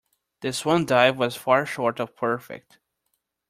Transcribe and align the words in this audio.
The 0.39 0.51
swan 0.51 0.87
dive 0.87 1.19
was 1.19 1.35
far 1.35 1.63
short 1.63 1.99
of 1.99 2.15
perfect. 2.15 2.79